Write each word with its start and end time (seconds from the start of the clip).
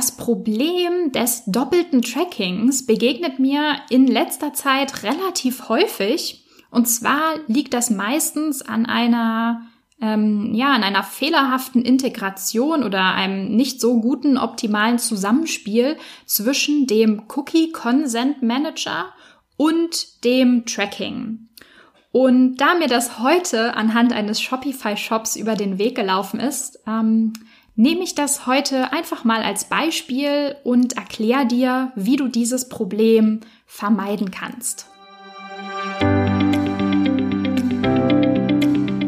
Das 0.00 0.12
Problem 0.12 1.12
des 1.12 1.42
doppelten 1.44 2.00
Trackings 2.00 2.86
begegnet 2.86 3.38
mir 3.38 3.76
in 3.90 4.06
letzter 4.06 4.54
Zeit 4.54 5.02
relativ 5.02 5.68
häufig. 5.68 6.46
Und 6.70 6.86
zwar 6.86 7.34
liegt 7.48 7.74
das 7.74 7.90
meistens 7.90 8.62
an 8.62 8.86
einer 8.86 9.66
ähm, 10.00 10.54
ja, 10.54 10.72
an 10.72 10.84
einer 10.84 11.02
fehlerhaften 11.02 11.82
Integration 11.82 12.82
oder 12.82 13.12
einem 13.12 13.54
nicht 13.54 13.78
so 13.78 14.00
guten 14.00 14.38
optimalen 14.38 14.98
Zusammenspiel 14.98 15.98
zwischen 16.24 16.86
dem 16.86 17.24
Cookie 17.36 17.70
Consent 17.70 18.42
Manager 18.42 19.12
und 19.58 20.24
dem 20.24 20.64
Tracking. 20.64 21.50
Und 22.10 22.56
da 22.56 22.74
mir 22.74 22.88
das 22.88 23.18
heute 23.18 23.76
anhand 23.76 24.14
eines 24.14 24.40
Shopify-Shops 24.40 25.36
über 25.36 25.56
den 25.56 25.76
Weg 25.76 25.94
gelaufen 25.94 26.40
ist, 26.40 26.78
ähm, 26.86 27.34
nehme 27.80 28.02
ich 28.02 28.14
das 28.14 28.46
heute 28.46 28.92
einfach 28.92 29.24
mal 29.24 29.42
als 29.42 29.64
Beispiel 29.64 30.54
und 30.64 30.98
erkläre 30.98 31.46
dir, 31.46 31.92
wie 31.94 32.16
du 32.16 32.28
dieses 32.28 32.68
Problem 32.68 33.40
vermeiden 33.64 34.30
kannst. 34.30 34.86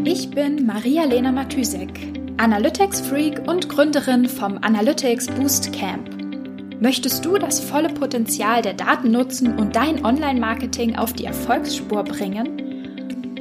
Ich 0.04 0.30
bin 0.30 0.64
Maria-Lena 0.64 1.32
Matysek, 1.32 1.90
Analytics-Freak 2.38 3.46
und 3.46 3.68
Gründerin 3.68 4.26
vom 4.26 4.56
Analytics 4.62 5.26
Boost 5.26 5.74
Camp. 5.74 6.08
Möchtest 6.80 7.26
du 7.26 7.36
das 7.36 7.60
volle 7.60 7.90
Potenzial 7.90 8.62
der 8.62 8.72
Daten 8.72 9.10
nutzen 9.10 9.58
und 9.58 9.76
dein 9.76 10.02
Online-Marketing 10.02 10.96
auf 10.96 11.12
die 11.12 11.26
Erfolgsspur 11.26 12.04
bringen? 12.04 12.71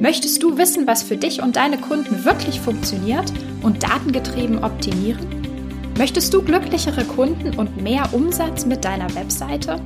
Möchtest 0.02 0.42
du 0.42 0.58
wissen, 0.58 0.88
was 0.88 1.04
für 1.04 1.16
dich 1.16 1.42
und 1.42 1.54
deine 1.54 1.78
Kunden 1.78 2.24
wirklich 2.24 2.60
funktioniert 2.60 3.32
und 3.62 3.84
datengetrieben 3.84 4.64
optimieren? 4.64 5.24
Möchtest 5.96 6.34
du 6.34 6.42
glücklichere 6.42 7.04
Kunden 7.04 7.56
und 7.56 7.80
mehr 7.80 8.12
Umsatz 8.12 8.66
mit 8.66 8.84
deiner 8.84 9.14
Webseite? 9.14 9.80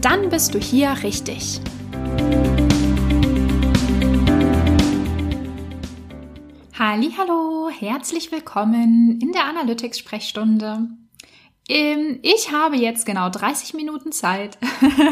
Dann 0.00 0.30
bist 0.30 0.52
du 0.52 0.58
hier 0.58 0.96
richtig. 1.04 1.60
Hallo, 6.76 7.70
herzlich 7.70 8.32
willkommen 8.32 9.20
in 9.22 9.30
der 9.30 9.44
Analytics 9.44 10.00
Sprechstunde. 10.00 10.88
Ähm, 11.68 12.20
ich 12.22 12.52
habe 12.52 12.76
jetzt 12.76 13.06
genau 13.06 13.28
30 13.28 13.74
Minuten 13.74 14.12
Zeit. 14.12 14.58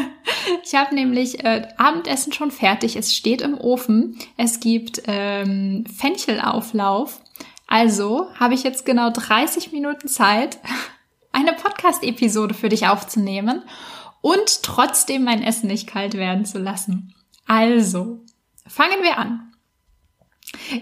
ich 0.63 0.75
habe 0.75 0.95
nämlich 0.95 1.43
äh, 1.43 1.67
Abendessen 1.77 2.31
schon 2.31 2.51
fertig. 2.51 2.95
Es 2.95 3.15
steht 3.15 3.41
im 3.41 3.57
Ofen. 3.57 4.17
Es 4.37 4.59
gibt 4.59 5.03
ähm, 5.07 5.85
Fenchelauflauf. 5.93 7.21
Also 7.67 8.27
habe 8.35 8.53
ich 8.53 8.63
jetzt 8.63 8.85
genau 8.85 9.09
30 9.09 9.71
Minuten 9.71 10.07
Zeit, 10.07 10.59
eine 11.31 11.53
Podcast-Episode 11.53 12.53
für 12.53 12.69
dich 12.69 12.87
aufzunehmen 12.87 13.63
und 14.21 14.63
trotzdem 14.63 15.23
mein 15.23 15.43
Essen 15.43 15.67
nicht 15.67 15.87
kalt 15.87 16.13
werden 16.13 16.45
zu 16.45 16.57
lassen. 16.57 17.13
Also, 17.47 18.23
fangen 18.65 19.03
wir 19.03 19.17
an. 19.17 19.51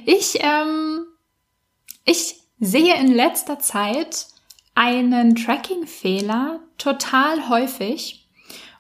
Ich, 0.06 0.38
ähm, 0.42 1.06
ich 2.06 2.36
sehe 2.60 2.96
in 2.96 3.12
letzter 3.12 3.60
Zeit 3.60 4.28
einen 4.76 5.36
Tracking-Fehler 5.36 6.60
total 6.78 7.50
häufig. 7.50 8.28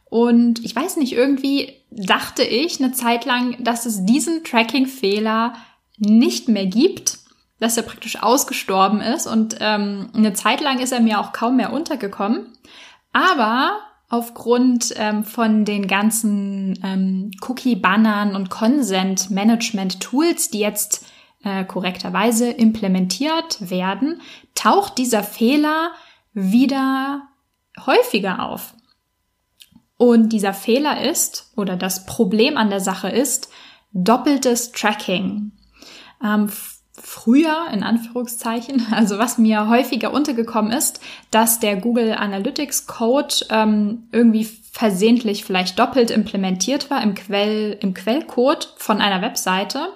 Und 0.06 0.64
ich 0.64 0.76
weiß 0.76 0.98
nicht, 0.98 1.14
irgendwie 1.14 1.74
dachte 1.92 2.44
ich 2.44 2.80
eine 2.80 2.92
Zeit 2.92 3.26
lang, 3.26 3.64
dass 3.64 3.86
es 3.86 4.06
diesen 4.06 4.44
Tracking-Fehler 4.44 5.54
nicht 5.98 6.50
mehr 6.50 6.66
gibt, 6.66 7.20
dass 7.60 7.78
er 7.78 7.84
praktisch 7.84 8.22
ausgestorben 8.22 9.02
ist. 9.02 9.28
Und 9.28 9.58
ähm, 9.60 10.10
eine 10.14 10.34
Zeit 10.34 10.62
lang 10.62 10.80
ist 10.80 10.92
er 10.92 11.00
mir 11.00 11.20
auch 11.20 11.32
kaum 11.32 11.58
mehr 11.58 11.74
untergekommen. 11.74 12.48
Aber 13.12 13.80
aufgrund 14.10 14.94
ähm, 14.98 15.24
von 15.24 15.66
den 15.66 15.88
ganzen 15.88 16.80
ähm, 16.84 17.32
Cookie-Bannern 17.42 18.36
und 18.36 18.50
Consent-Management-Tools, 18.50 20.50
die 20.50 20.60
jetzt 20.60 21.06
äh, 21.44 21.64
korrekterweise 21.64 22.50
implementiert 22.50 23.70
werden, 23.70 24.22
taucht 24.56 24.98
dieser 24.98 25.24
Fehler 25.24 25.92
wieder 26.34 27.28
häufiger 27.86 28.46
auf. 28.46 28.74
Und 29.98 30.30
dieser 30.30 30.54
Fehler 30.54 31.02
ist, 31.02 31.52
oder 31.56 31.76
das 31.76 32.06
Problem 32.06 32.58
an 32.58 32.70
der 32.70 32.80
Sache 32.80 33.10
ist, 33.10 33.50
doppeltes 33.94 34.72
Tracking. 34.72 35.52
Ähm, 36.24 36.50
früher, 36.92 37.68
in 37.72 37.84
Anführungszeichen, 37.84 38.88
also 38.92 39.18
was 39.18 39.38
mir 39.38 39.70
häufiger 39.70 40.12
untergekommen 40.12 40.72
ist, 40.72 41.00
dass 41.32 41.60
der 41.60 41.78
Google 41.78 42.14
Analytics 42.14 42.88
Code 42.88 43.36
ähm, 43.50 44.08
irgendwie 44.12 44.46
versehentlich 44.72 45.46
vielleicht 45.46 45.78
doppelt 45.78 46.10
implementiert 46.10 46.90
war 46.90 47.04
im 47.04 47.14
Quell, 47.14 47.78
im 47.80 47.94
Quellcode 47.94 48.74
von 48.78 49.02
einer 49.02 49.22
Webseite 49.22 49.90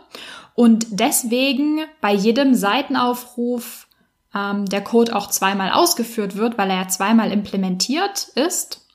und 0.53 0.85
deswegen 0.91 1.81
bei 2.01 2.13
jedem 2.13 2.53
Seitenaufruf 2.53 3.86
ähm, 4.33 4.65
der 4.65 4.83
Code 4.83 5.15
auch 5.15 5.29
zweimal 5.29 5.71
ausgeführt 5.71 6.35
wird, 6.35 6.57
weil 6.57 6.69
er 6.69 6.81
ja 6.83 6.87
zweimal 6.87 7.31
implementiert 7.31 8.29
ist 8.35 8.85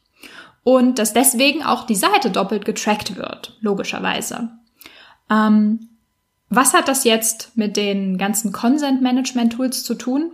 und 0.64 0.98
dass 0.98 1.12
deswegen 1.12 1.62
auch 1.62 1.86
die 1.86 1.94
Seite 1.94 2.30
doppelt 2.30 2.64
getrackt 2.64 3.16
wird, 3.16 3.56
logischerweise. 3.60 4.50
Ähm, 5.30 5.88
was 6.48 6.74
hat 6.74 6.88
das 6.88 7.04
jetzt 7.04 7.56
mit 7.56 7.76
den 7.76 8.18
ganzen 8.18 8.52
Consent 8.52 9.00
Management 9.00 9.54
Tools 9.54 9.84
zu 9.84 9.94
tun? 9.94 10.32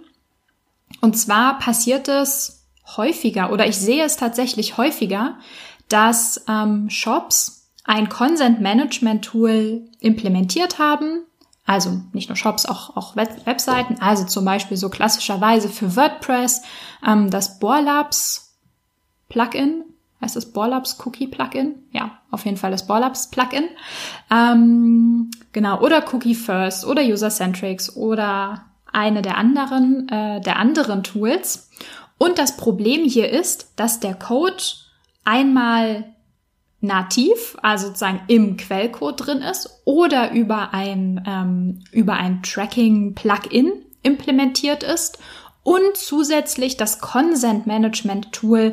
Und 1.00 1.16
zwar 1.16 1.58
passiert 1.58 2.08
es 2.08 2.66
häufiger 2.96 3.52
oder 3.52 3.66
ich 3.66 3.76
sehe 3.76 4.04
es 4.04 4.16
tatsächlich 4.16 4.76
häufiger, 4.76 5.38
dass 5.88 6.44
ähm, 6.48 6.90
Shops 6.90 7.70
ein 7.84 8.08
Consent 8.08 8.60
Management 8.60 9.24
Tool 9.24 9.88
implementiert 10.00 10.78
haben. 10.78 11.22
Also 11.68 12.00
nicht 12.14 12.30
nur 12.30 12.36
Shops, 12.36 12.64
auch, 12.64 12.96
auch 12.96 13.14
Web 13.14 13.44
Webseiten. 13.44 14.00
Also 14.00 14.24
zum 14.24 14.46
Beispiel 14.46 14.78
so 14.78 14.88
klassischerweise 14.88 15.68
für 15.68 15.94
WordPress 15.96 16.62
ähm, 17.06 17.30
das 17.30 17.58
Borlabs 17.58 18.56
Plugin. 19.28 19.84
Heißt 20.22 20.34
das 20.34 20.50
Borlabs 20.50 20.98
Cookie 21.04 21.26
Plugin? 21.26 21.74
Ja, 21.92 22.22
auf 22.30 22.46
jeden 22.46 22.56
Fall 22.56 22.70
das 22.70 22.86
Borlabs 22.86 23.28
Plugin. 23.28 23.68
Ähm, 24.30 25.30
genau, 25.52 25.78
oder 25.82 26.02
Cookie 26.14 26.34
First 26.34 26.86
oder 26.86 27.02
User 27.02 27.28
Centrics 27.28 27.94
oder 27.94 28.64
eine 28.90 29.20
der 29.20 29.36
anderen, 29.36 30.08
äh, 30.08 30.40
der 30.40 30.56
anderen 30.56 31.02
Tools. 31.02 31.68
Und 32.16 32.38
das 32.38 32.56
Problem 32.56 33.04
hier 33.04 33.28
ist, 33.28 33.74
dass 33.76 34.00
der 34.00 34.14
Code 34.14 34.62
einmal 35.26 36.14
nativ, 36.80 37.56
also 37.62 37.88
sozusagen 37.88 38.20
im 38.28 38.56
Quellcode 38.56 39.26
drin 39.26 39.38
ist, 39.38 39.82
oder 39.84 40.32
über 40.32 40.72
ein, 40.72 41.24
ähm, 41.26 41.84
über 41.92 42.14
ein 42.14 42.42
Tracking-Plugin 42.42 43.84
implementiert 44.02 44.82
ist 44.82 45.18
und 45.62 45.96
zusätzlich 45.96 46.76
das 46.76 47.00
Consent 47.00 47.66
Management 47.66 48.32
Tool 48.32 48.72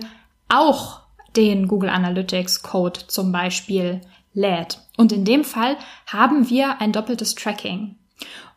auch 0.49 1.01
den 1.35 1.67
Google 1.67 1.89
Analytics 1.89 2.61
Code 2.61 3.01
zum 3.07 3.31
Beispiel 3.31 4.01
lädt. 4.33 4.79
Und 4.97 5.11
in 5.11 5.25
dem 5.25 5.43
Fall 5.43 5.77
haben 6.07 6.49
wir 6.49 6.79
ein 6.79 6.91
doppeltes 6.91 7.35
Tracking. 7.35 7.95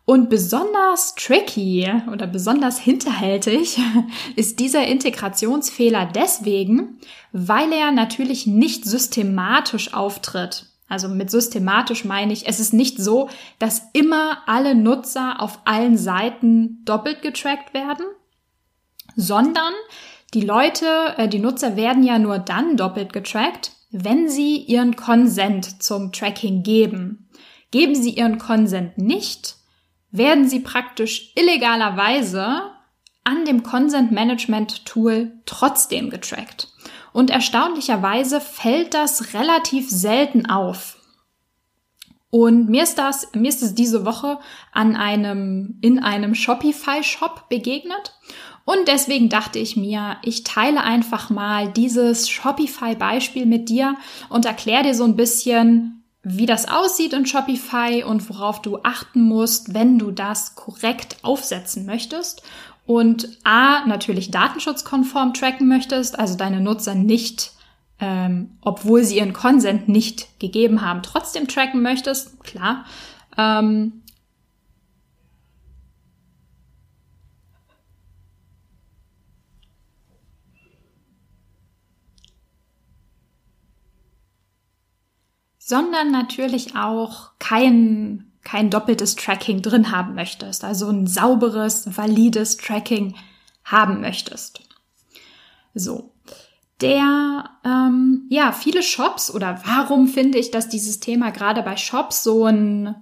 Und 0.09 0.31
besonders 0.31 1.15
tricky 1.17 1.87
oder 2.11 2.27
besonders 2.27 2.79
hinterhältig 2.79 3.79
ist 4.37 4.59
dieser 4.59 4.87
Integrationsfehler 4.87 6.07
deswegen, 6.07 6.99
weil 7.33 7.71
er 7.75 7.91
natürlich 7.91 8.47
nicht 8.47 8.87
systematisch 8.87 9.93
auftritt. 9.93 10.65
Also 10.89 11.09
mit 11.11 11.31
systematisch 11.31 12.07
meine 12.07 12.33
ich, 12.33 12.49
es 12.49 12.59
ist 12.59 12.73
nicht 12.73 12.97
so, 12.97 13.29
dass 13.59 13.83
immer 13.93 14.39
alle 14.47 14.75
Nutzer 14.75 15.43
auf 15.43 15.59
allen 15.67 15.99
Seiten 15.99 16.83
doppelt 16.87 17.21
getrackt 17.21 17.75
werden, 17.75 18.07
sondern 19.15 19.75
die 20.33 20.41
Leute, 20.41 20.87
äh, 21.19 21.29
die 21.29 21.39
Nutzer 21.39 21.77
werden 21.77 22.03
ja 22.03 22.19
nur 22.19 22.39
dann 22.39 22.79
doppelt 22.79 23.13
getrackt, 23.13 23.73
wenn 23.91 24.31
sie 24.31 24.57
ihren 24.57 24.97
Consent 24.97 25.83
zum 25.83 26.13
Tracking 26.13 26.63
geben. 26.63 27.29
Geben 27.71 27.95
sie 27.95 28.13
ihren 28.13 28.39
Consent 28.39 28.97
nicht, 28.97 29.59
werden 30.11 30.49
sie 30.49 30.61
praktisch 30.61 31.33
illegalerweise 31.35 32.63
an 33.25 33.45
dem 33.45 33.63
Consent 33.63 34.11
Management 34.11 34.87
Tool 34.87 35.33
trotzdem 35.45 36.11
getrackt. 36.11 36.69
Und 37.13 37.31
erstaunlicherweise 37.31 38.41
fällt 38.41 38.95
das 38.95 39.35
relativ 39.35 39.91
selten 39.91 40.47
auf. 40.47 40.97
Und 42.31 42.69
mir 42.69 42.83
ist 42.83 42.99
das, 42.99 43.29
mir 43.35 43.49
ist 43.49 43.63
es 43.63 43.75
diese 43.75 44.05
Woche 44.05 44.39
an 44.73 44.97
einem, 44.97 45.79
in 45.81 45.99
einem 45.99 46.35
Shopify 46.35 47.03
Shop 47.03 47.49
begegnet. 47.49 48.15
Und 48.65 48.87
deswegen 48.87 49.31
dachte 49.31 49.59
ich 49.59 49.77
mir, 49.77 50.19
ich 50.23 50.45
teile 50.45 50.83
einfach 50.83 51.31
mal 51.31 51.73
dieses 51.73 52.29
Shopify 52.29 52.95
Beispiel 52.95 53.47
mit 53.47 53.71
dir 53.71 53.97
und 54.29 54.45
erkläre 54.45 54.83
dir 54.85 54.95
so 54.95 55.05
ein 55.05 55.17
bisschen, 55.17 55.98
wie 56.31 56.47
das 56.47 56.69
aussieht 56.69 57.13
in 57.13 57.27
Shopify 57.27 58.05
und 58.05 58.29
worauf 58.29 58.63
du 58.63 58.79
achten 58.83 59.23
musst, 59.23 59.75
wenn 59.75 59.99
du 59.99 60.11
das 60.11 60.55
korrekt 60.55 61.17
aufsetzen 61.23 61.87
möchtest. 61.87 62.43
und 62.87 63.29
A, 63.45 63.85
natürlich 63.87 64.31
datenschutzkonform 64.31 65.35
tracken 65.35 65.69
möchtest, 65.69 66.19
also 66.19 66.37
deine 66.37 66.61
Nutzer 66.61 66.95
nicht, 66.95 67.53
ähm, 68.01 68.57
obwohl 68.63 69.05
sie 69.05 69.19
ihren 69.19 69.35
Consent 69.35 69.89
nicht 69.89 70.39
gegeben 70.41 70.81
haben, 70.81 71.03
trotzdem 71.03 71.49
tracken 71.49 71.83
möchtest, 71.83 72.43
klar. 72.45 72.87
Ähm, 73.37 74.03
sondern 85.69 86.11
natürlich 86.11 86.77
auch 86.77 87.33
kein 87.39 88.25
kein 88.43 88.71
doppeltes 88.71 89.15
Tracking 89.15 89.61
drin 89.61 89.93
haben 89.93 90.15
möchtest, 90.15 90.65
also 90.65 90.89
ein 90.89 91.07
sauberes, 91.07 91.95
valides 91.99 92.57
Tracking 92.57 93.15
haben 93.65 94.01
möchtest. 94.01 94.63
So. 95.75 96.15
Der, 96.81 97.51
ähm, 97.63 98.27
ja, 98.31 98.53
viele 98.53 98.83
Shops 98.83 99.31
oder 99.31 99.61
warum 99.67 100.09
finde 100.09 100.39
ich, 100.39 100.51
dass 100.51 100.71
dieses 100.71 101.01
Thema 101.01 101.31
gerade 101.31 101.63
bei 101.63 101.77
Shops 101.77 102.23
so 102.23 102.47
ein, 102.47 102.95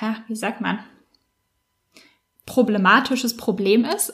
ja, 0.00 0.16
wie 0.28 0.36
sagt 0.36 0.62
man, 0.62 0.78
problematisches 2.46 3.36
Problem 3.36 3.84
ist. 3.84 4.12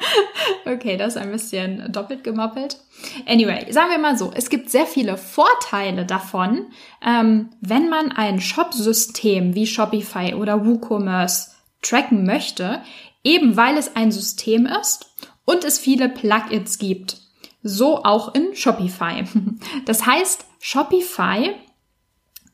okay, 0.64 0.96
das 0.96 1.16
ist 1.16 1.22
ein 1.22 1.32
bisschen 1.32 1.90
doppelt 1.92 2.22
gemoppelt. 2.22 2.78
Anyway, 3.26 3.70
sagen 3.72 3.90
wir 3.90 3.98
mal 3.98 4.16
so, 4.16 4.30
es 4.34 4.50
gibt 4.50 4.70
sehr 4.70 4.86
viele 4.86 5.16
Vorteile 5.16 6.06
davon, 6.06 6.66
ähm, 7.04 7.50
wenn 7.60 7.88
man 7.88 8.12
ein 8.12 8.40
Shop-System 8.40 9.54
wie 9.54 9.66
Shopify 9.66 10.34
oder 10.34 10.64
WooCommerce 10.64 11.56
tracken 11.82 12.24
möchte, 12.24 12.82
eben 13.24 13.56
weil 13.56 13.76
es 13.76 13.96
ein 13.96 14.12
System 14.12 14.66
ist 14.66 15.10
und 15.44 15.64
es 15.64 15.78
viele 15.78 16.08
Plugins 16.08 16.78
gibt. 16.78 17.18
So 17.62 18.04
auch 18.04 18.34
in 18.34 18.54
Shopify. 18.54 19.24
Das 19.84 20.06
heißt, 20.06 20.44
Shopify 20.60 21.54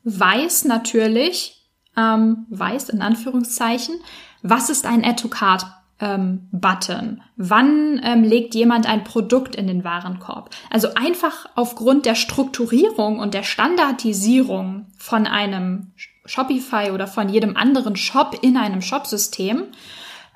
weiß 0.03 0.65
natürlich, 0.65 1.62
ähm, 1.97 2.45
weiß 2.49 2.89
in 2.89 3.01
Anführungszeichen, 3.01 3.95
was 4.41 4.69
ist 4.69 4.85
ein 4.85 5.03
Add 5.03 5.21
to 5.21 5.27
Cart 5.27 5.65
ähm, 5.99 6.47
Button? 6.51 7.21
Wann 7.37 8.01
ähm, 8.03 8.23
legt 8.23 8.55
jemand 8.55 8.87
ein 8.87 9.03
Produkt 9.03 9.55
in 9.55 9.67
den 9.67 9.83
Warenkorb? 9.83 10.49
Also 10.69 10.93
einfach 10.95 11.47
aufgrund 11.55 12.05
der 12.05 12.15
Strukturierung 12.15 13.19
und 13.19 13.33
der 13.33 13.43
Standardisierung 13.43 14.87
von 14.97 15.27
einem 15.27 15.91
Shopify 16.25 16.91
oder 16.91 17.07
von 17.07 17.29
jedem 17.29 17.57
anderen 17.57 17.95
Shop 17.95 18.37
in 18.41 18.57
einem 18.57 18.81
Shopsystem 18.81 19.65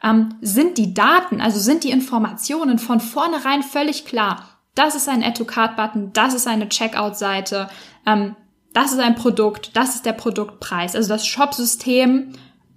ähm, 0.03 0.35
sind 0.41 0.77
die 0.77 0.93
Daten, 0.93 1.41
also 1.41 1.59
sind 1.59 1.83
die 1.83 1.91
Informationen 1.91 2.79
von 2.79 2.99
vornherein 2.99 3.63
völlig 3.63 4.05
klar. 4.05 4.43
Das 4.75 4.95
ist 4.95 5.09
ein 5.09 5.23
Add-to-Cart-Button, 5.23 6.13
das 6.13 6.33
ist 6.33 6.47
eine 6.47 6.69
Checkout-Seite, 6.69 7.69
ähm, 8.05 8.35
das 8.77 8.93
ist 8.93 8.99
ein 8.99 9.15
Produkt, 9.15 9.75
das 9.75 9.95
ist 9.95 10.05
der 10.05 10.13
Produktpreis. 10.13 10.95
Also 10.95 11.09
das 11.09 11.25
Shopsystem 11.25 12.33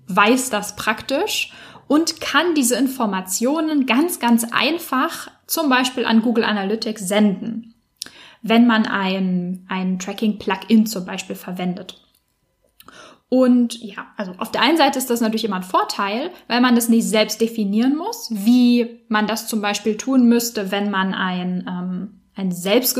weiß 0.07 0.49
das 0.49 0.75
praktisch 0.75 1.53
und 1.89 2.23
kann 2.23 2.55
diese 2.55 2.77
Informationen 2.77 3.85
ganz, 3.85 4.19
ganz 4.19 4.47
einfach 4.51 5.31
zum 5.47 5.69
Beispiel 5.69 6.07
an 6.07 6.23
Google 6.23 6.45
Analytics 6.45 7.07
senden, 7.07 7.75
wenn 8.41 8.67
man 8.67 8.87
ein, 8.87 9.67
ein 9.69 9.99
Tracking-Plugin 9.99 10.87
zum 10.87 11.05
Beispiel 11.05 11.37
verwendet. 11.37 12.03
Und 13.29 13.79
ja, 13.83 14.07
also 14.17 14.33
auf 14.39 14.51
der 14.51 14.63
einen 14.63 14.79
Seite 14.79 14.99
ist 14.99 15.11
das 15.11 15.21
natürlich 15.21 15.45
immer 15.45 15.57
ein 15.57 15.63
Vorteil, 15.63 16.31
weil 16.49 16.63
man 16.63 16.77
das 16.77 16.89
nicht 16.89 17.07
selbst 17.07 17.43
definieren 17.43 17.95
muss, 17.95 18.31
wie 18.31 19.03
man 19.09 19.27
das 19.27 19.49
zum 19.49 19.61
Beispiel 19.61 19.99
tun 19.99 20.27
müsste, 20.31 20.71
wenn 20.71 20.91
man 20.91 21.13
ein, 21.13 21.67
ähm, 21.69 22.20
einen 22.41 22.53
selbst 22.53 22.95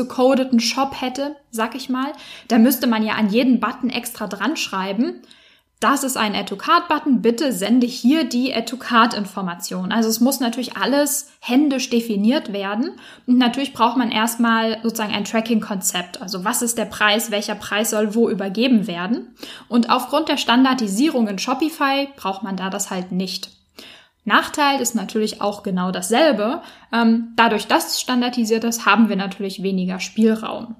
Shop 0.59 1.01
hätte, 1.01 1.35
sag 1.49 1.75
ich 1.75 1.89
mal. 1.89 2.11
Da 2.47 2.57
müsste 2.57 2.87
man 2.87 3.03
ja 3.03 3.13
an 3.15 3.29
jeden 3.29 3.59
Button 3.59 3.89
extra 3.89 4.27
dran 4.27 4.55
schreiben, 4.55 5.21
das 5.81 6.03
ist 6.03 6.15
ein 6.15 6.35
Add-to-Card-Button, 6.35 7.23
bitte 7.23 7.51
sende 7.51 7.87
hier 7.87 8.23
die 8.23 8.53
Add-to-Card-Information. 8.53 9.91
Also 9.91 10.09
es 10.09 10.19
muss 10.19 10.39
natürlich 10.39 10.77
alles 10.77 11.31
händisch 11.39 11.89
definiert 11.89 12.53
werden. 12.53 12.91
Und 13.25 13.39
natürlich 13.39 13.73
braucht 13.73 13.97
man 13.97 14.11
erstmal 14.11 14.77
sozusagen 14.83 15.11
ein 15.11 15.25
Tracking-Konzept. 15.25 16.21
Also 16.21 16.45
was 16.45 16.61
ist 16.61 16.77
der 16.77 16.85
Preis, 16.85 17.31
welcher 17.31 17.55
Preis 17.55 17.89
soll 17.89 18.13
wo 18.13 18.29
übergeben 18.29 18.85
werden. 18.85 19.35
Und 19.69 19.89
aufgrund 19.89 20.29
der 20.29 20.37
Standardisierung 20.37 21.27
in 21.27 21.39
Shopify 21.39 22.09
braucht 22.15 22.43
man 22.43 22.57
da 22.57 22.69
das 22.69 22.91
halt 22.91 23.11
nicht. 23.11 23.49
Nachteil 24.23 24.81
ist 24.81 24.95
natürlich 24.95 25.41
auch 25.41 25.63
genau 25.63 25.91
dasselbe. 25.91 26.61
Ähm, 26.93 27.33
dadurch, 27.35 27.67
dass 27.67 27.93
es 27.93 28.01
standardisiert 28.01 28.63
ist, 28.63 28.85
haben 28.85 29.09
wir 29.09 29.15
natürlich 29.15 29.63
weniger 29.63 29.99
Spielraum. 29.99 30.75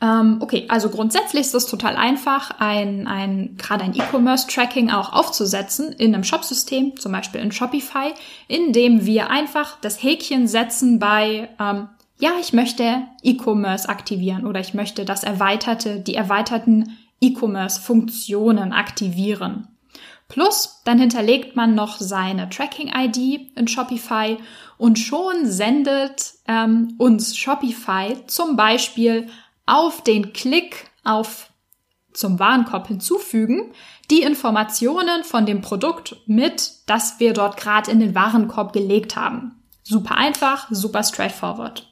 Ähm, 0.00 0.38
okay, 0.40 0.66
also 0.68 0.90
grundsätzlich 0.90 1.42
ist 1.42 1.54
es 1.54 1.66
total 1.66 1.96
einfach, 1.96 2.58
ein, 2.58 3.06
ein 3.06 3.56
gerade 3.56 3.84
ein 3.84 3.94
E-Commerce-Tracking 3.94 4.90
auch 4.90 5.12
aufzusetzen 5.12 5.92
in 5.92 6.14
einem 6.14 6.24
Shopsystem, 6.24 6.96
zum 6.96 7.12
Beispiel 7.12 7.40
in 7.40 7.52
Shopify, 7.52 8.12
indem 8.48 9.06
wir 9.06 9.30
einfach 9.30 9.78
das 9.80 10.02
Häkchen 10.02 10.48
setzen 10.48 10.98
bei 10.98 11.48
ähm, 11.60 11.88
ja, 12.18 12.32
ich 12.40 12.52
möchte 12.52 13.02
E-Commerce 13.22 13.88
aktivieren 13.88 14.46
oder 14.46 14.60
ich 14.60 14.74
möchte 14.74 15.04
das 15.04 15.24
erweiterte, 15.24 16.00
die 16.00 16.14
erweiterten 16.14 16.96
E-Commerce-Funktionen 17.20 18.72
aktivieren. 18.72 19.68
Plus, 20.28 20.80
dann 20.84 20.98
hinterlegt 20.98 21.54
man 21.54 21.74
noch 21.74 21.98
seine 21.98 22.48
Tracking-ID 22.48 23.56
in 23.56 23.68
Shopify 23.68 24.38
und 24.78 24.98
schon 24.98 25.46
sendet 25.46 26.34
ähm, 26.48 26.94
uns 26.98 27.36
Shopify 27.36 28.16
zum 28.26 28.56
Beispiel 28.56 29.28
auf 29.66 30.02
den 30.02 30.32
Klick 30.32 30.90
auf 31.04 31.50
zum 32.12 32.38
Warenkorb 32.38 32.88
hinzufügen, 32.88 33.72
die 34.10 34.22
Informationen 34.22 35.24
von 35.24 35.46
dem 35.46 35.60
Produkt 35.60 36.16
mit, 36.26 36.72
das 36.86 37.18
wir 37.18 37.32
dort 37.32 37.56
gerade 37.56 37.90
in 37.90 38.00
den 38.00 38.14
Warenkorb 38.14 38.72
gelegt 38.72 39.16
haben. 39.16 39.62
Super 39.82 40.16
einfach, 40.16 40.68
super 40.70 41.02
straightforward. 41.02 41.86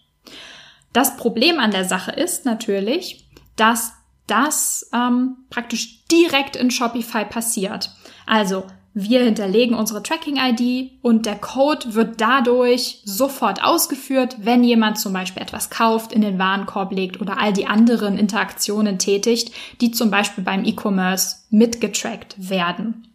Das 0.92 1.16
Problem 1.16 1.58
an 1.58 1.70
der 1.70 1.84
Sache 1.84 2.12
ist 2.12 2.44
natürlich, 2.44 3.26
dass 3.56 3.92
das 4.26 4.88
ähm, 4.92 5.38
praktisch 5.50 6.04
direkt 6.06 6.56
in 6.56 6.70
Shopify 6.70 7.24
passiert. 7.24 7.90
Also 8.26 8.64
wir 8.94 9.24
hinterlegen 9.24 9.74
unsere 9.74 10.02
Tracking-ID 10.02 10.92
und 11.00 11.24
der 11.24 11.36
Code 11.36 11.94
wird 11.94 12.20
dadurch 12.20 13.00
sofort 13.04 13.64
ausgeführt, 13.64 14.36
wenn 14.40 14.62
jemand 14.62 14.98
zum 14.98 15.14
Beispiel 15.14 15.42
etwas 15.42 15.70
kauft, 15.70 16.12
in 16.12 16.20
den 16.20 16.38
Warenkorb 16.38 16.92
legt 16.92 17.20
oder 17.20 17.38
all 17.38 17.54
die 17.54 17.66
anderen 17.66 18.18
Interaktionen 18.18 18.98
tätigt, 18.98 19.52
die 19.80 19.92
zum 19.92 20.10
Beispiel 20.10 20.44
beim 20.44 20.64
E-Commerce 20.64 21.36
mitgetrackt 21.48 22.50
werden. 22.50 23.08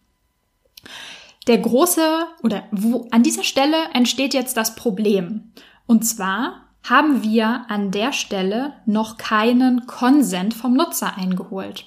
Der 1.46 1.60
große 1.60 2.26
oder 2.42 2.64
wo, 2.72 3.08
an 3.12 3.22
dieser 3.22 3.44
Stelle 3.44 3.78
entsteht 3.94 4.34
jetzt 4.34 4.58
das 4.58 4.76
Problem. 4.76 5.52
Und 5.86 6.06
zwar 6.06 6.64
haben 6.84 7.22
wir 7.22 7.66
an 7.70 7.92
der 7.92 8.14
Stelle 8.14 8.74
noch 8.86 9.18
keinen 9.18 9.86
Konsent 9.86 10.54
vom 10.54 10.74
Nutzer 10.74 11.18
eingeholt. 11.18 11.86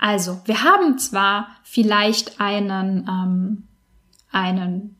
Also, 0.00 0.40
wir 0.46 0.64
haben 0.64 0.98
zwar 0.98 1.48
vielleicht 1.62 2.40
einen, 2.40 3.06
ähm, 3.06 3.68
einen 4.32 4.96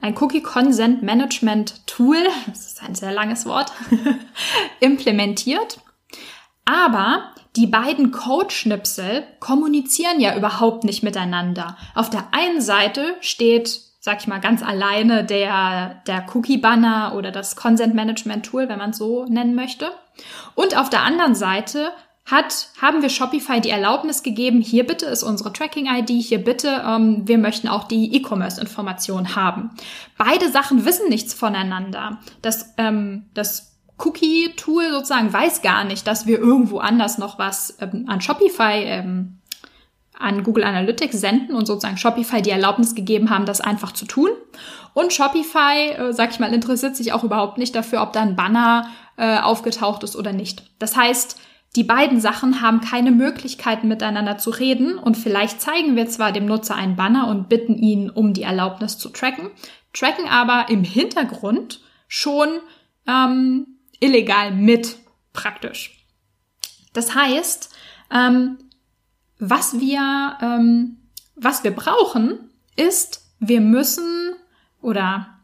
ein 0.00 0.16
Cookie 0.18 0.40
Consent 0.40 1.02
Management 1.02 1.86
Tool, 1.88 2.16
das 2.46 2.66
ist 2.66 2.82
ein 2.82 2.94
sehr 2.94 3.12
langes 3.12 3.44
Wort, 3.44 3.72
implementiert. 4.80 5.80
Aber 6.64 7.34
die 7.56 7.66
beiden 7.66 8.12
Code-Schnipsel 8.12 9.24
kommunizieren 9.40 10.20
ja 10.20 10.36
überhaupt 10.36 10.84
nicht 10.84 11.02
miteinander. 11.02 11.76
Auf 11.96 12.08
der 12.08 12.28
einen 12.30 12.60
Seite 12.60 13.16
steht, 13.20 13.80
sag 13.98 14.20
ich 14.20 14.28
mal, 14.28 14.40
ganz 14.40 14.62
alleine 14.62 15.24
der, 15.24 16.02
der 16.06 16.24
Cookie-Banner 16.32 17.14
oder 17.16 17.32
das 17.32 17.56
Consent 17.56 17.94
Management 17.96 18.46
Tool, 18.46 18.68
wenn 18.68 18.78
man 18.78 18.90
es 18.90 18.98
so 18.98 19.24
nennen 19.24 19.56
möchte. 19.56 19.90
Und 20.54 20.76
auf 20.76 20.88
der 20.88 21.02
anderen 21.02 21.34
Seite 21.34 21.90
hat, 22.30 22.68
haben 22.80 23.02
wir 23.02 23.08
Shopify 23.08 23.60
die 23.60 23.70
Erlaubnis 23.70 24.22
gegeben, 24.22 24.60
hier 24.60 24.86
bitte 24.86 25.06
ist 25.06 25.22
unsere 25.22 25.52
Tracking-ID, 25.52 26.10
hier 26.10 26.42
bitte, 26.42 26.82
ähm, 26.86 27.22
wir 27.26 27.38
möchten 27.38 27.68
auch 27.68 27.84
die 27.84 28.14
E-Commerce-Information 28.14 29.36
haben. 29.36 29.70
Beide 30.16 30.50
Sachen 30.50 30.84
wissen 30.84 31.08
nichts 31.08 31.34
voneinander. 31.34 32.18
Das, 32.42 32.74
ähm, 32.78 33.26
das 33.34 33.76
Cookie-Tool 33.98 34.90
sozusagen 34.90 35.32
weiß 35.32 35.62
gar 35.62 35.84
nicht, 35.84 36.06
dass 36.06 36.26
wir 36.26 36.38
irgendwo 36.38 36.78
anders 36.78 37.18
noch 37.18 37.38
was 37.38 37.76
ähm, 37.80 38.06
an 38.08 38.20
Shopify, 38.20 38.82
ähm, 38.84 39.38
an 40.18 40.42
Google 40.42 40.64
Analytics 40.64 41.18
senden 41.20 41.54
und 41.54 41.66
sozusagen 41.66 41.96
Shopify 41.96 42.42
die 42.42 42.50
Erlaubnis 42.50 42.94
gegeben 42.94 43.30
haben, 43.30 43.46
das 43.46 43.60
einfach 43.60 43.92
zu 43.92 44.04
tun. 44.04 44.30
Und 44.92 45.12
Shopify, 45.12 45.90
äh, 45.90 46.12
sag 46.12 46.30
ich 46.30 46.40
mal, 46.40 46.52
interessiert 46.52 46.96
sich 46.96 47.12
auch 47.12 47.24
überhaupt 47.24 47.58
nicht 47.58 47.74
dafür, 47.74 48.02
ob 48.02 48.12
da 48.12 48.20
ein 48.20 48.36
Banner 48.36 48.88
äh, 49.16 49.38
aufgetaucht 49.38 50.02
ist 50.02 50.16
oder 50.16 50.32
nicht. 50.32 50.62
Das 50.78 50.96
heißt, 50.96 51.38
die 51.76 51.84
beiden 51.84 52.20
Sachen 52.20 52.62
haben 52.62 52.80
keine 52.80 53.12
Möglichkeiten 53.12 53.86
miteinander 53.86 54.38
zu 54.38 54.50
reden 54.50 54.98
und 54.98 55.16
vielleicht 55.16 55.60
zeigen 55.60 55.94
wir 55.94 56.08
zwar 56.08 56.32
dem 56.32 56.46
Nutzer 56.46 56.74
einen 56.74 56.96
Banner 56.96 57.28
und 57.28 57.48
bitten 57.48 57.76
ihn 57.76 58.10
um 58.10 58.34
die 58.34 58.42
Erlaubnis 58.42 58.98
zu 58.98 59.08
tracken, 59.08 59.50
tracken 59.92 60.28
aber 60.28 60.68
im 60.68 60.82
Hintergrund 60.82 61.80
schon 62.08 62.48
ähm, 63.06 63.78
illegal 64.00 64.52
mit 64.52 64.96
praktisch. 65.32 66.06
Das 66.92 67.14
heißt, 67.14 67.72
ähm, 68.10 68.58
was 69.38 69.78
wir 69.78 70.36
ähm, 70.40 70.96
was 71.40 71.64
wir 71.64 71.70
brauchen, 71.70 72.50
ist, 72.76 73.22
wir 73.38 73.60
müssen 73.60 74.34
oder 74.82 75.39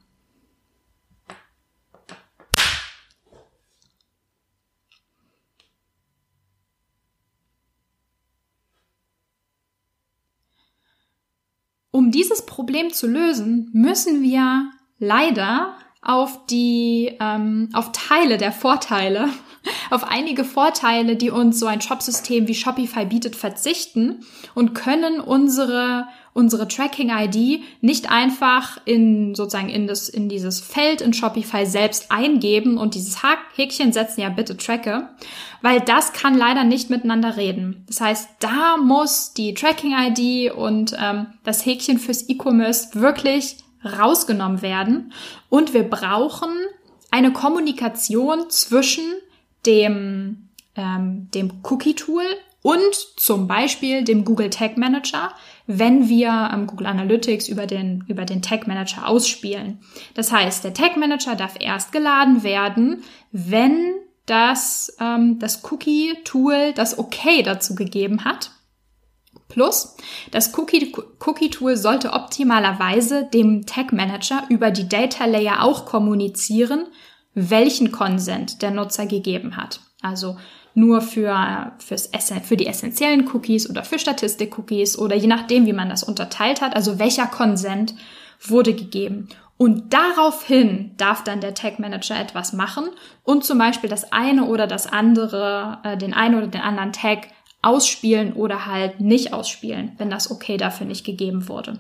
Um 11.97 12.11
dieses 12.11 12.45
Problem 12.45 12.93
zu 12.93 13.07
lösen, 13.07 13.71
müssen 13.73 14.23
wir 14.23 14.71
leider 14.99 15.79
auf 16.07 16.47
die, 16.47 17.13
ähm, 17.19 17.69
auf 17.73 17.91
Teile 17.93 18.39
der 18.39 18.53
Vorteile, 18.53 19.29
auf 19.91 20.05
einige 20.05 20.45
Vorteile, 20.45 21.17
die 21.17 21.31
uns 21.31 21.59
so 21.59 21.67
ein 21.67 21.81
Shopsystem 21.81 22.47
wie 22.47 22.55
Shopify 22.55 23.05
bietet, 23.05 23.35
verzichten 23.35 24.25
und 24.55 24.75
können 24.75 25.21
unsere 25.21 26.07
unsere 26.33 26.69
Tracking-ID 26.69 27.63
nicht 27.81 28.11
einfach 28.11 28.79
in 28.85 29.35
sozusagen 29.35 29.71
in 29.71 29.87
das 29.87 30.11
in 30.11 30.29
dieses 30.29 30.61
Feld 30.61 31.01
in 31.01 31.15
Shopify 31.15 31.65
selbst 31.65 32.13
eingeben 32.13 32.77
und 32.77 32.95
dieses 32.95 33.23
Häkchen 33.55 33.95
setzen, 33.95 34.21
ja 34.21 34.29
bitte 34.29 34.55
tracke, 34.55 35.09
weil 35.63 35.81
das 35.81 36.13
kann 36.13 36.37
leider 36.37 36.63
nicht 36.63 36.91
miteinander 36.91 37.39
reden. 37.39 37.85
Das 37.87 38.03
heißt, 38.03 38.29
da 38.41 38.77
muss 38.77 39.33
die 39.33 39.55
Tracking-ID 39.55 40.53
und 40.53 40.95
ähm, 41.01 41.29
das 41.43 41.65
Häkchen 41.65 41.99
fürs 41.99 42.29
E-Commerce 42.29 42.91
wirklich 42.93 43.57
rausgenommen 43.85 44.63
werden 44.63 45.13
und 45.49 45.75
wir 45.75 45.85
brauchen 45.85 46.51
eine 47.11 47.33
Kommunikation 47.33 48.51
zwischen 48.51 49.05
dem 49.65 50.47
ähm, 50.77 51.29
dem 51.33 51.53
Cookie-Tool 51.63 52.25
und 52.63 52.95
zum 53.17 53.47
Beispiel 53.47 54.03
dem 54.03 54.25
Google 54.25 54.51
Tag 54.51 54.77
Manager, 54.77 55.33
wenn 55.67 56.09
wir 56.09 56.51
ähm, 56.53 56.67
Google 56.67 56.89
Analytics 56.89 57.49
über 57.49 57.67
den, 57.67 58.05
über 58.09 58.25
den 58.25 58.43
Tag 58.43 58.67
Manager 58.67 59.09
ausspielen. 59.09 59.79
Das 60.15 60.33
heißt, 60.33 60.65
der 60.65 60.75
Tag 60.75 60.97
Manager 60.97 61.37
darf 61.37 61.55
erst 61.61 61.93
geladen 61.93 62.43
werden, 62.43 63.05
wenn 63.31 63.95
das, 64.27 64.97
ähm, 65.01 65.39
das 65.39 65.63
Cookie-Tool 65.71 66.73
das 66.75 66.99
Okay 66.99 67.43
dazu 67.43 67.75
gegeben 67.75 68.25
hat. 68.25 68.51
Plus, 69.49 69.97
das 70.33 70.53
Cookie-Tool 70.57 71.77
sollte 71.77 72.13
optimalerweise 72.13 73.25
dem 73.33 73.65
Tag 73.65 73.93
Manager 73.93 74.45
über 74.49 74.71
die 74.71 74.89
Data 74.89 75.25
Layer 75.25 75.63
auch 75.63 75.87
kommunizieren, 75.87 76.87
welchen 77.35 77.93
Consent 77.93 78.63
der 78.63 78.71
Nutzer 78.73 79.07
gegeben 79.07 79.57
hat. 79.57 79.81
Also 80.03 80.37
nur 80.75 81.01
für, 81.01 81.73
fürs, 81.79 82.11
für 82.43 82.57
die 82.57 82.67
essentiellen 82.67 83.29
Cookies 83.33 83.69
oder 83.71 83.83
für 83.83 83.99
Statistik-Cookies 83.99 84.99
oder 84.99 85.17
je 85.17 85.27
nachdem, 85.27 85.67
wie 85.67 85.73
man 85.73 85.89
das 85.89 86.03
unterteilt 86.03 86.61
hat, 86.61 86.75
also 86.75 86.99
welcher 86.99 87.27
Consent 87.27 87.95
wurde 88.41 88.75
gegeben. 88.75 89.29
Und 89.59 89.95
daraufhin 89.95 90.93
darf 90.99 91.25
dann 91.25 91.41
der 91.41 91.55
Tag 91.55 91.79
Manager 91.79 92.19
etwas 92.21 92.53
machen 92.53 92.85
und 93.23 93.45
zum 93.45 93.57
Beispiel 93.57 93.89
das 93.89 94.13
eine 94.13 94.45
oder 94.45 94.67
das 94.67 94.87
andere, 94.87 95.79
äh, 95.83 95.97
den 95.97 96.13
einen 96.13 96.35
oder 96.35 96.49
den 96.49 96.61
anderen 96.61 96.93
Tag 96.93 97.29
ausspielen 97.67 98.33
oder 98.33 98.67
halt 98.67 99.01
nicht 99.01 99.33
ausspielen, 99.33 99.93
wenn 99.99 100.09
das 100.09 100.31
okay 100.31 100.57
dafür 100.57 100.87
nicht 100.87 101.05
gegeben 101.05 101.49
wurde. 101.49 101.79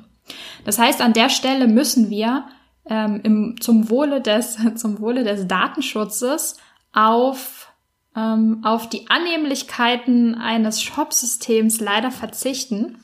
Das 0.64 0.78
heißt, 0.78 1.00
an 1.00 1.12
der 1.12 1.28
Stelle 1.28 1.68
müssen 1.68 2.10
wir 2.10 2.44
ähm, 2.88 3.20
im, 3.22 3.60
zum 3.60 3.88
Wohle 3.88 4.20
des 4.20 4.58
zum 4.74 5.00
Wohle 5.00 5.24
des 5.24 5.46
Datenschutzes 5.46 6.56
auf 6.92 7.72
ähm, 8.16 8.62
auf 8.64 8.88
die 8.88 9.08
Annehmlichkeiten 9.08 10.34
eines 10.34 10.82
Shop-Systems 10.82 11.80
leider 11.80 12.10
verzichten. 12.10 12.98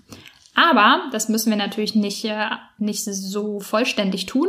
Aber 0.54 1.02
das 1.12 1.28
müssen 1.28 1.50
wir 1.50 1.56
natürlich 1.56 1.94
nicht, 1.94 2.24
äh, 2.24 2.46
nicht 2.78 3.04
so 3.04 3.60
vollständig 3.60 4.26
tun, 4.26 4.48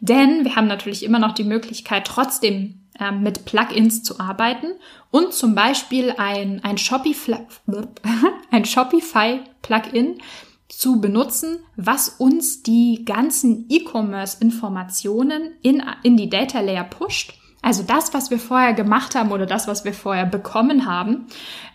denn 0.00 0.44
wir 0.44 0.56
haben 0.56 0.66
natürlich 0.66 1.04
immer 1.04 1.18
noch 1.18 1.32
die 1.32 1.44
Möglichkeit, 1.44 2.06
trotzdem 2.06 2.87
äh, 2.98 3.12
mit 3.12 3.44
Plugins 3.44 4.02
zu 4.02 4.20
arbeiten 4.20 4.68
und 5.10 5.32
zum 5.32 5.54
Beispiel 5.54 6.14
ein, 6.16 6.62
ein 6.64 6.78
Shopify, 6.78 7.46
ein 8.50 8.64
Shopify 8.64 9.40
Plugin 9.62 10.18
zu 10.68 11.00
benutzen, 11.00 11.58
was 11.76 12.10
uns 12.18 12.62
die 12.62 13.04
ganzen 13.04 13.66
E-Commerce-Informationen 13.68 15.52
in, 15.62 15.82
in 16.02 16.16
die 16.16 16.28
Data 16.28 16.60
Layer 16.60 16.84
pusht 16.84 17.34
also 17.62 17.82
das, 17.82 18.14
was 18.14 18.30
wir 18.30 18.38
vorher 18.38 18.72
gemacht 18.72 19.14
haben 19.14 19.32
oder 19.32 19.46
das, 19.46 19.66
was 19.66 19.84
wir 19.84 19.92
vorher 19.92 20.26
bekommen 20.26 20.86
haben, 20.86 21.26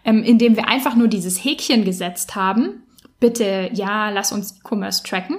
ähm, 0.06 0.24
indem 0.24 0.56
wir 0.56 0.68
einfach 0.68 0.96
nur 0.96 1.08
dieses 1.08 1.44
Häkchen 1.44 1.84
gesetzt 1.84 2.36
haben, 2.36 2.84
bitte 3.20 3.70
ja, 3.74 4.10
lass 4.10 4.32
uns 4.32 4.60
E-Commerce 4.60 5.04
tracken. 5.04 5.38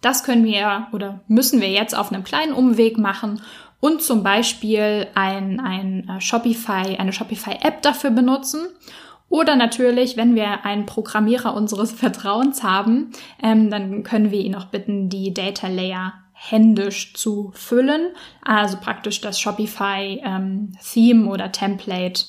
Das 0.00 0.24
können 0.24 0.44
wir 0.44 0.88
oder 0.92 1.20
müssen 1.28 1.60
wir 1.60 1.70
jetzt 1.70 1.96
auf 1.96 2.12
einem 2.12 2.24
kleinen 2.24 2.52
Umweg 2.52 2.98
machen 2.98 3.40
und 3.80 4.02
zum 4.02 4.22
Beispiel 4.22 5.08
ein, 5.14 5.60
ein 5.60 6.08
äh, 6.08 6.20
Shopify, 6.20 6.96
eine 6.96 7.12
Shopify-App 7.12 7.82
dafür 7.82 8.10
benutzen. 8.10 8.66
Oder 9.28 9.56
natürlich, 9.56 10.16
wenn 10.16 10.34
wir 10.34 10.64
einen 10.64 10.86
Programmierer 10.86 11.54
unseres 11.54 11.92
Vertrauens 11.92 12.62
haben, 12.62 13.12
ähm, 13.42 13.70
dann 13.70 14.02
können 14.02 14.30
wir 14.30 14.40
ihn 14.40 14.54
auch 14.54 14.66
bitten, 14.66 15.08
die 15.08 15.34
Data 15.34 15.68
Layer 15.68 16.14
händisch 16.32 17.14
zu 17.14 17.52
füllen, 17.54 18.12
also 18.42 18.76
praktisch 18.78 19.20
das 19.20 19.40
Shopify 19.40 20.20
ähm, 20.24 20.72
Theme 20.82 21.28
oder 21.30 21.52
Template 21.52 22.24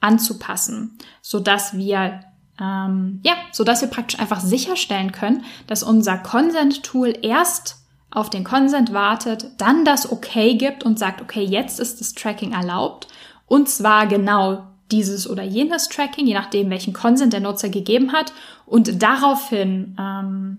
anzupassen, 0.00 0.98
so 1.22 1.40
dass 1.40 1.76
wir 1.76 2.20
ähm, 2.60 3.20
ja, 3.24 3.34
so 3.52 3.64
dass 3.64 3.80
wir 3.82 3.88
praktisch 3.88 4.18
einfach 4.20 4.40
sicherstellen 4.40 5.12
können, 5.12 5.44
dass 5.66 5.82
unser 5.82 6.16
Consent 6.18 6.82
Tool 6.82 7.14
erst 7.22 7.85
auf 8.16 8.30
den 8.30 8.44
Consent 8.44 8.92
wartet, 8.92 9.50
dann 9.58 9.84
das 9.84 10.10
Okay 10.10 10.54
gibt 10.54 10.84
und 10.84 10.98
sagt, 10.98 11.20
okay, 11.20 11.42
jetzt 11.42 11.78
ist 11.78 12.00
das 12.00 12.14
Tracking 12.14 12.52
erlaubt 12.52 13.08
und 13.46 13.68
zwar 13.68 14.06
genau 14.06 14.66
dieses 14.90 15.28
oder 15.28 15.42
jenes 15.42 15.88
Tracking, 15.88 16.26
je 16.26 16.34
nachdem, 16.34 16.70
welchen 16.70 16.92
Consent 16.92 17.32
der 17.32 17.40
Nutzer 17.40 17.68
gegeben 17.68 18.12
hat 18.12 18.32
und 18.64 19.02
daraufhin 19.02 19.96
ähm, 19.98 20.58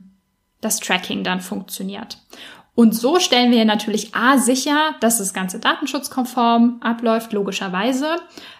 das 0.61 0.79
Tracking 0.79 1.23
dann 1.23 1.41
funktioniert. 1.41 2.17
Und 2.75 2.93
so 2.93 3.19
stellen 3.19 3.51
wir 3.51 3.65
natürlich 3.65 4.13
A 4.13 4.37
sicher, 4.37 4.93
dass 4.99 5.17
das 5.17 5.33
Ganze 5.33 5.59
datenschutzkonform 5.59 6.77
abläuft, 6.81 7.33
logischerweise. 7.33 8.17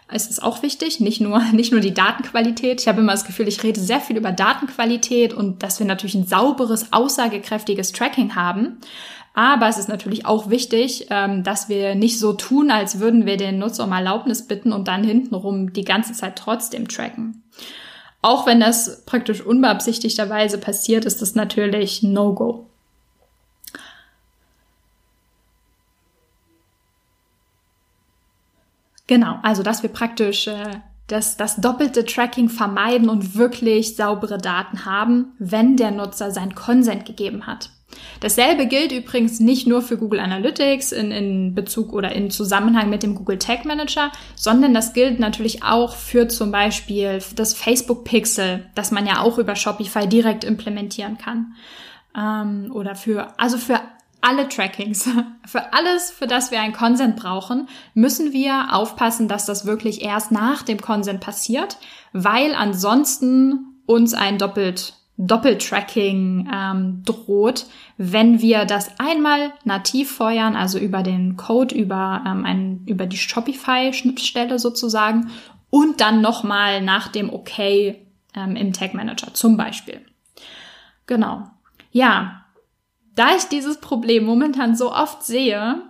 Es 0.09 0.27
ist 0.27 0.41
auch 0.41 0.63
wichtig, 0.63 0.99
nicht 0.99 1.19
nur, 1.19 1.39
nicht 1.51 1.71
nur 1.71 1.81
die 1.81 1.93
Datenqualität. 1.93 2.81
Ich 2.81 2.87
habe 2.87 3.01
immer 3.01 3.11
das 3.11 3.25
Gefühl, 3.25 3.47
ich 3.47 3.61
rede 3.63 3.79
sehr 3.79 3.99
viel 3.99 4.17
über 4.17 4.31
Datenqualität 4.31 5.33
und 5.33 5.63
dass 5.63 5.79
wir 5.79 5.87
natürlich 5.87 6.15
ein 6.15 6.27
sauberes, 6.27 6.93
aussagekräftiges 6.93 7.91
Tracking 7.91 8.35
haben. 8.35 8.77
Aber 9.33 9.67
es 9.67 9.77
ist 9.77 9.87
natürlich 9.87 10.25
auch 10.25 10.49
wichtig, 10.49 11.07
ähm, 11.11 11.43
dass 11.43 11.69
wir 11.69 11.93
nicht 11.93 12.17
so 12.17 12.33
tun, 12.33 12.71
als 12.71 12.99
würden 12.99 13.27
wir 13.27 13.37
den 13.37 13.59
Nutzer 13.59 13.83
um 13.83 13.91
Erlaubnis 13.91 14.47
bitten 14.47 14.73
und 14.73 14.87
dann 14.87 15.03
hintenrum 15.03 15.73
die 15.73 15.85
ganze 15.85 16.13
Zeit 16.13 16.37
trotzdem 16.37 16.87
tracken. 16.87 17.43
Auch 18.23 18.47
wenn 18.47 18.59
das 18.59 19.05
praktisch 19.05 19.41
unbeabsichtigterweise 19.41 20.57
passiert, 20.57 21.05
ist 21.05 21.21
das 21.21 21.35
natürlich 21.35 22.01
No-Go. 22.01 22.67
Genau, 29.07 29.39
also 29.41 29.63
dass 29.63 29.83
wir 29.83 29.89
praktisch 29.89 30.47
äh, 30.47 30.81
das, 31.07 31.37
das 31.37 31.55
doppelte 31.55 32.05
Tracking 32.05 32.49
vermeiden 32.49 33.09
und 33.09 33.35
wirklich 33.35 33.95
saubere 33.95 34.37
Daten 34.37 34.85
haben, 34.85 35.33
wenn 35.39 35.77
der 35.77 35.91
Nutzer 35.91 36.31
sein 36.31 36.53
Consent 36.53 37.05
gegeben 37.05 37.47
hat. 37.47 37.71
Dasselbe 38.19 38.67
gilt 38.67 38.91
übrigens 38.91 39.39
nicht 39.39 39.65
nur 39.65 39.81
für 39.81 39.97
Google 39.97 40.19
Analytics 40.19 40.91
in, 40.91 41.11
in 41.11 41.55
Bezug 41.55 41.93
oder 41.93 42.11
in 42.11 42.29
Zusammenhang 42.29 42.89
mit 42.89 43.01
dem 43.01 43.15
Google 43.15 43.39
Tag 43.39 43.63
Manager, 43.63 44.11
sondern 44.35 44.73
das 44.73 44.93
gilt 44.93 45.19
natürlich 45.19 45.63
auch 45.63 45.95
für 45.95 46.27
zum 46.27 46.51
Beispiel 46.51 47.19
das 47.35 47.53
Facebook 47.53 48.03
Pixel, 48.03 48.65
das 48.75 48.91
man 48.91 49.07
ja 49.07 49.21
auch 49.21 49.37
über 49.37 49.55
Shopify 49.55 50.05
direkt 50.07 50.43
implementieren 50.43 51.17
kann. 51.17 51.53
Ähm, 52.15 52.71
oder 52.73 52.95
für, 52.95 53.39
also 53.39 53.57
für 53.57 53.79
alle 54.21 54.47
Trackings, 54.49 55.09
für 55.45 55.73
alles, 55.73 56.11
für 56.11 56.27
das 56.27 56.51
wir 56.51 56.59
ein 56.61 56.73
Consent 56.73 57.15
brauchen, 57.15 57.67
müssen 57.93 58.33
wir 58.33 58.73
aufpassen, 58.73 59.27
dass 59.27 59.45
das 59.45 59.65
wirklich 59.65 60.01
erst 60.01 60.31
nach 60.31 60.63
dem 60.63 60.81
Consent 60.81 61.21
passiert, 61.21 61.77
weil 62.13 62.53
ansonsten 62.55 63.81
uns 63.85 64.13
ein 64.13 64.37
doppelt 64.37 64.93
Doppeltracking 65.19 66.47
ähm, 66.53 67.01
droht, 67.03 67.65
wenn 67.97 68.39
wir 68.39 68.65
das 68.65 68.99
einmal 68.99 69.51
nativ 69.63 70.11
feuern, 70.11 70.55
also 70.55 70.77
über 70.77 71.01
den 71.01 71.35
Code, 71.37 71.73
über, 71.73 72.23
ähm, 72.27 72.45
ein, 72.45 72.83
über 72.85 73.07
die 73.07 73.17
Shopify-Schnittstelle 73.17 74.59
sozusagen, 74.59 75.31
und 75.71 76.01
dann 76.01 76.21
nochmal 76.21 76.81
nach 76.81 77.07
dem 77.07 77.33
OK 77.33 77.59
ähm, 77.59 78.55
im 78.55 78.73
Tag 78.73 78.93
Manager 78.93 79.33
zum 79.33 79.57
Beispiel. 79.57 80.01
Genau. 81.07 81.47
Ja, 81.91 82.45
da 83.17 83.35
ich 83.35 83.45
dieses 83.45 83.81
Problem 83.81 84.23
momentan 84.23 84.75
so 84.75 84.93
oft 84.93 85.23
sehe, 85.23 85.81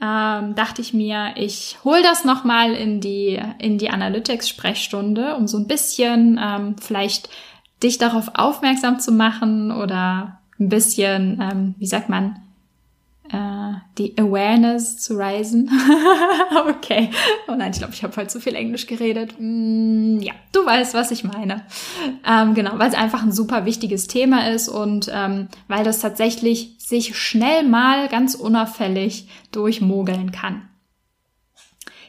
ähm, 0.00 0.54
dachte 0.54 0.80
ich 0.80 0.92
mir, 0.92 1.34
ich 1.36 1.78
hole 1.84 2.02
das 2.02 2.24
nochmal 2.24 2.72
in 2.72 3.00
die, 3.00 3.40
in 3.58 3.78
die 3.78 3.90
Analytics-Sprechstunde, 3.90 5.36
um 5.36 5.46
so 5.46 5.58
ein 5.58 5.68
bisschen 5.68 6.40
ähm, 6.42 6.76
vielleicht 6.80 7.28
dich 7.82 7.98
darauf 7.98 8.30
aufmerksam 8.34 8.98
zu 8.98 9.12
machen 9.12 9.70
oder 9.70 10.40
ein 10.58 10.68
bisschen, 10.68 11.40
ähm, 11.40 11.74
wie 11.78 11.86
sagt 11.86 12.08
man, 12.08 12.40
äh, 13.32 13.72
die 13.96 14.16
Awareness 14.18 14.98
zu 14.98 15.16
reisen. 15.16 15.70
okay. 16.68 17.10
Oh 17.48 17.54
nein, 17.56 17.72
ich 17.72 17.78
glaube, 17.78 17.94
ich 17.94 18.02
habe 18.02 18.14
heute 18.16 18.28
zu 18.28 18.40
viel 18.40 18.54
Englisch 18.54 18.86
geredet. 18.86 19.34
Mm, 19.38 20.20
ja, 20.20 20.34
du 20.52 20.64
weißt, 20.64 20.94
was 20.94 21.10
ich 21.10 21.24
meine. 21.24 21.62
Ähm, 22.26 22.54
genau, 22.54 22.72
weil 22.78 22.88
es 22.88 22.94
einfach 22.94 23.22
ein 23.22 23.32
super 23.32 23.64
wichtiges 23.64 24.08
Thema 24.08 24.50
ist 24.50 24.68
und 24.68 25.10
ähm, 25.12 25.48
weil 25.68 25.84
das 25.84 26.00
tatsächlich 26.00 26.74
sich 26.78 27.16
schnell 27.16 27.62
mal 27.62 28.08
ganz 28.08 28.34
unauffällig 28.34 29.28
durchmogeln 29.52 30.32
kann. 30.32 30.68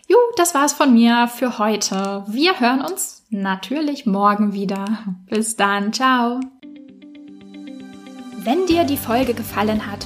Jo, 0.07 0.17
das 0.37 0.53
war's 0.53 0.73
von 0.73 0.93
mir 0.93 1.27
für 1.27 1.57
heute. 1.57 2.25
Wir 2.27 2.59
hören 2.59 2.81
uns 2.81 3.25
natürlich 3.29 4.05
morgen 4.05 4.53
wieder. 4.53 4.85
Bis 5.27 5.55
dann, 5.55 5.93
ciao. 5.93 6.41
Wenn 8.37 8.67
dir 8.67 8.83
die 8.83 8.97
Folge 8.97 9.33
gefallen 9.33 9.89
hat 9.91 10.05